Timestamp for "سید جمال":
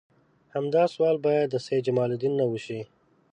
1.65-2.09